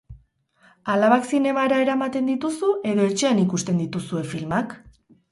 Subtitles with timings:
[0.93, 4.75] Alabak zinemara eramaten dituzu edo etxean ikusten dituzue filmak?